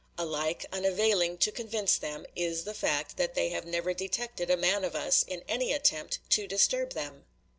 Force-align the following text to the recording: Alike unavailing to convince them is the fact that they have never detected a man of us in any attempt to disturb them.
Alike 0.17 0.65
unavailing 0.71 1.37
to 1.37 1.51
convince 1.51 1.95
them 1.95 2.25
is 2.35 2.63
the 2.63 2.73
fact 2.73 3.17
that 3.17 3.35
they 3.35 3.49
have 3.49 3.67
never 3.67 3.93
detected 3.93 4.49
a 4.49 4.57
man 4.57 4.83
of 4.83 4.95
us 4.95 5.21
in 5.21 5.43
any 5.47 5.71
attempt 5.73 6.27
to 6.31 6.47
disturb 6.47 6.93
them. 6.93 7.25